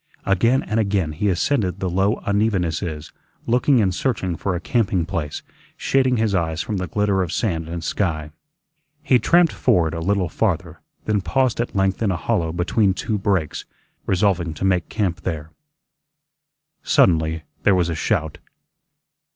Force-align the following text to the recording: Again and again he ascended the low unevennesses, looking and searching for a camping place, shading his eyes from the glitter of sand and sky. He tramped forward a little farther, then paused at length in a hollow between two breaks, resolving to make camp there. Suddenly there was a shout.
Again 0.25 0.63
and 0.63 0.79
again 0.79 1.11
he 1.11 1.29
ascended 1.29 1.79
the 1.79 1.87
low 1.87 2.23
unevennesses, 2.25 3.11
looking 3.45 3.79
and 3.79 3.93
searching 3.93 4.35
for 4.35 4.55
a 4.55 4.59
camping 4.59 5.05
place, 5.05 5.43
shading 5.77 6.17
his 6.17 6.33
eyes 6.33 6.59
from 6.59 6.77
the 6.77 6.87
glitter 6.87 7.21
of 7.21 7.31
sand 7.31 7.69
and 7.69 7.83
sky. 7.83 8.31
He 9.03 9.19
tramped 9.19 9.53
forward 9.53 9.93
a 9.93 9.99
little 9.99 10.27
farther, 10.27 10.79
then 11.05 11.21
paused 11.21 11.61
at 11.61 11.75
length 11.75 12.01
in 12.01 12.09
a 12.09 12.17
hollow 12.17 12.51
between 12.51 12.95
two 12.95 13.19
breaks, 13.19 13.65
resolving 14.07 14.55
to 14.55 14.65
make 14.65 14.89
camp 14.89 15.21
there. 15.21 15.51
Suddenly 16.81 17.43
there 17.61 17.75
was 17.75 17.87
a 17.89 17.93
shout. 17.93 18.39